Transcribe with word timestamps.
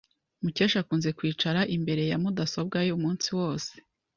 Mukesha 0.43 0.77
akunze 0.83 1.09
kwicara 1.17 1.61
imbere 1.75 2.03
ya 2.11 2.17
mudasobwa 2.23 2.77
ye 2.85 2.91
umunsi 2.97 3.27
wose. 3.39 3.71